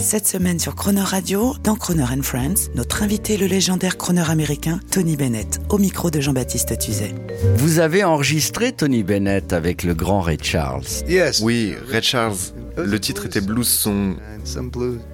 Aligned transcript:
Cette 0.00 0.26
semaine 0.26 0.58
sur 0.58 0.74
Croner 0.74 1.02
Radio, 1.02 1.54
dans 1.62 1.76
Croner 1.76 2.04
and 2.04 2.22
Friends, 2.22 2.70
notre 2.74 3.02
invité 3.02 3.34
est 3.34 3.36
le 3.36 3.46
légendaire 3.46 3.98
Croner 3.98 4.28
américain 4.28 4.80
Tony 4.90 5.14
Bennett, 5.14 5.60
au 5.68 5.76
micro 5.76 6.10
de 6.10 6.20
Jean-Baptiste 6.20 6.78
Tuzet. 6.78 7.14
Vous 7.56 7.78
avez 7.80 8.02
enregistré 8.02 8.72
Tony 8.72 9.02
Bennett 9.02 9.52
avec 9.52 9.82
le 9.82 9.94
grand 9.94 10.22
Ray 10.22 10.38
Charles. 10.42 10.84
Oui, 11.42 11.74
Red 11.92 12.02
Charles. 12.02 12.36
Le 12.76 13.00
titre 13.00 13.26
était 13.26 13.40
Blues 13.40 13.68
Song. 13.68 14.16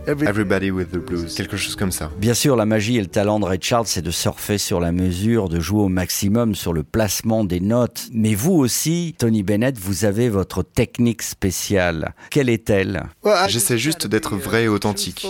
Everybody 0.07 0.71
with 0.71 0.91
the 0.91 0.99
Blues. 0.99 1.35
Quelque 1.35 1.57
chose 1.57 1.77
comme 1.77 1.93
ça. 1.93 2.11
Bien 2.19 2.35
sûr, 2.35 2.57
la 2.57 2.67
magie 2.67 2.97
et 2.97 3.01
le 3.01 3.07
talent 3.07 3.41
de 3.41 3.45
Ray 3.45 3.59
Charles, 3.61 3.87
c'est 3.87 4.03
de 4.03 4.11
surfer 4.11 4.59
sur 4.59 4.81
la 4.81 4.93
mesure, 4.93 5.49
de 5.49 5.61
jouer 5.61 5.83
au 5.83 5.89
maximum 5.89 6.55
sur 6.55 6.73
le 6.73 6.83
placement 6.83 7.45
des 7.45 7.61
notes. 7.61 8.09
Mais 8.13 8.35
vous 8.35 8.53
aussi, 8.53 9.15
Tony 9.19 9.43
Bennett, 9.43 9.79
vous 9.79 10.05
avez 10.05 10.29
votre 10.29 10.63
technique 10.63 11.23
spéciale. 11.23 12.15
Quelle 12.31 12.49
est-elle? 12.49 13.05
J'essaie 13.49 13.79
juste 13.79 14.07
d'être 14.07 14.37
vrai 14.37 14.65
et 14.65 14.69
authentique. 14.69 15.25
Et 15.25 15.29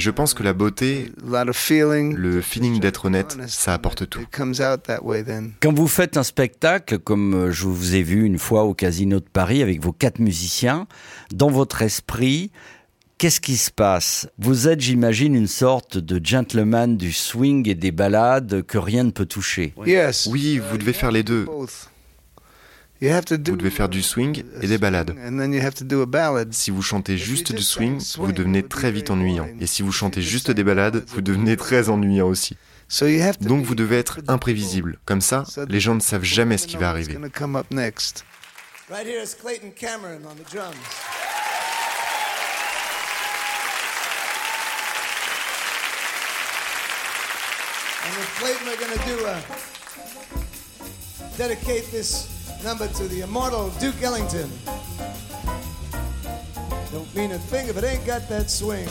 je 0.00 0.10
pense 0.10 0.34
que 0.34 0.42
la 0.42 0.52
beauté, 0.52 1.12
le 1.26 2.40
feeling 2.40 2.80
d'être 2.80 3.04
honnête, 3.06 3.36
ça 3.46 3.74
apporte 3.74 4.08
tout. 4.08 4.24
Quand 4.30 5.74
vous 5.74 5.88
faites 5.88 6.16
un 6.16 6.22
spectacle, 6.22 6.98
comme 6.98 7.34
euh, 7.34 7.50
je 7.50 7.66
vous 7.66 7.94
ai 7.94 8.02
vu 8.02 8.24
une 8.24 8.38
fois 8.38 8.64
au 8.64 8.74
Casino 8.74 9.20
de 9.20 9.26
Paris 9.32 9.53
avec 9.62 9.82
vos 9.82 9.92
quatre 9.92 10.18
musiciens, 10.18 10.86
dans 11.32 11.50
votre 11.50 11.82
esprit, 11.82 12.50
qu'est-ce 13.18 13.40
qui 13.40 13.56
se 13.56 13.70
passe? 13.70 14.28
Vous 14.38 14.68
êtes, 14.68 14.80
j'imagine, 14.80 15.34
une 15.34 15.46
sorte 15.46 15.98
de 15.98 16.20
gentleman 16.24 16.96
du 16.96 17.12
swing 17.12 17.68
et 17.68 17.74
des 17.74 17.92
ballades 17.92 18.62
que 18.62 18.78
rien 18.78 19.04
ne 19.04 19.10
peut 19.10 19.26
toucher. 19.26 19.72
Oui, 19.76 20.58
vous 20.58 20.78
devez 20.78 20.92
faire 20.92 21.10
les 21.10 21.22
deux. 21.22 21.46
Vous 23.00 23.56
devez 23.56 23.70
faire 23.70 23.88
du 23.88 24.02
swing 24.02 24.44
et 24.62 24.66
des 24.66 24.78
ballades. 24.78 25.14
Si 26.52 26.70
vous 26.70 26.82
chantez 26.82 27.18
juste 27.18 27.54
du 27.54 27.62
swing, 27.62 28.00
vous 28.16 28.32
devenez 28.32 28.62
très 28.62 28.90
vite 28.90 29.10
ennuyant. 29.10 29.48
Et 29.60 29.66
si 29.66 29.82
vous 29.82 29.92
chantez 29.92 30.22
juste 30.22 30.50
des 30.50 30.64
ballades, 30.64 31.04
vous 31.08 31.20
devenez 31.20 31.56
très 31.56 31.90
ennuyant 31.90 32.28
aussi. 32.28 32.56
Donc 33.40 33.64
vous 33.64 33.74
devez 33.74 33.96
être 33.96 34.20
imprévisible. 34.28 34.98
Comme 35.04 35.20
ça, 35.20 35.44
les 35.68 35.80
gens 35.80 35.94
ne 35.94 36.00
savent 36.00 36.24
jamais 36.24 36.56
ce 36.56 36.66
qui 36.66 36.76
va 36.76 36.88
arriver. 36.88 37.18
Right 38.90 39.06
here 39.06 39.20
is 39.20 39.32
Clayton 39.32 39.72
Cameron 39.72 40.26
on 40.26 40.36
the 40.36 40.44
drums. 40.44 40.76
And 48.04 48.16
with 48.18 48.28
Clayton, 48.38 48.66
we're 48.66 48.76
going 48.76 48.98
to 48.98 49.04
do 49.06 49.24
a 49.24 49.42
dedicate 51.38 51.90
this 51.90 52.62
number 52.62 52.86
to 52.88 53.08
the 53.08 53.22
immortal 53.22 53.70
Duke 53.80 54.02
Ellington. 54.02 54.50
Don't 56.92 57.14
mean 57.16 57.32
a 57.32 57.38
thing 57.38 57.68
if 57.68 57.78
it 57.78 57.84
ain't 57.84 58.04
got 58.04 58.28
that 58.28 58.50
swing. 58.50 58.86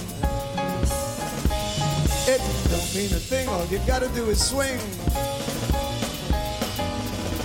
It 2.25 2.41
don't 2.71 2.95
mean 2.95 3.13
a 3.13 3.21
thing, 3.21 3.47
all 3.47 3.63
you 3.67 3.79
gotta 3.85 4.09
do 4.09 4.25
is 4.31 4.43
swing. 4.43 4.79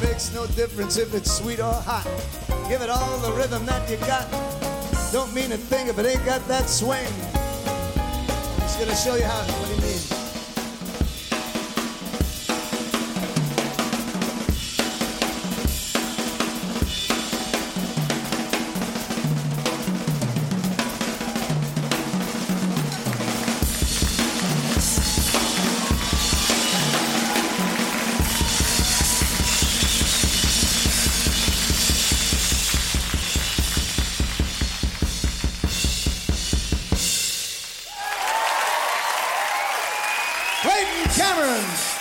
Makes 0.03 0.33
no 0.33 0.47
difference 0.47 0.97
if 0.97 1.15
it's 1.15 1.31
sweet 1.31 1.59
or 1.59 1.73
hot. 1.73 2.05
Give 2.69 2.83
it 2.83 2.91
all 2.91 3.19
the 3.19 3.33
rhythm 3.33 3.67
that 3.67 3.91
you 3.91 3.97
got. 3.99 4.31
Don't 5.13 5.35
mean 5.35 5.53
a 5.53 5.57
thing 5.57 5.89
if 5.89 5.99
it 5.99 6.07
ain't 6.07 6.25
got 6.25 6.47
that 6.49 6.69
swing. 6.69 7.07
Just 8.61 8.79
gonna 8.79 8.95
show 8.95 9.17
you 9.17 9.25
how 9.25 9.43
what 9.43 9.83
means. 9.83 10.18
Clayton 40.61 41.05
Cameron. 41.15 41.98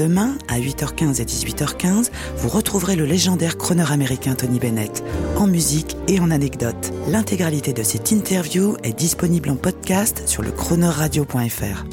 Demain, 0.00 0.38
à 0.48 0.58
8h15 0.58 1.20
et 1.20 1.26
18h15, 1.26 2.10
vous 2.38 2.48
retrouverez 2.48 2.96
le 2.96 3.04
légendaire 3.04 3.58
chroneur 3.58 3.92
américain 3.92 4.34
Tony 4.34 4.58
Bennett, 4.58 5.04
en 5.36 5.46
musique 5.46 5.94
et 6.08 6.20
en 6.20 6.30
anecdotes. 6.30 6.90
L'intégralité 7.08 7.74
de 7.74 7.82
cette 7.82 8.10
interview 8.10 8.78
est 8.82 8.94
disponible 8.94 9.50
en 9.50 9.56
podcast 9.56 10.22
sur 10.24 10.40
le 10.40 10.52
chroneurradio.fr. 10.52 11.84